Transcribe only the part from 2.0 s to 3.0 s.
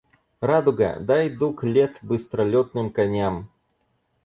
быстролётным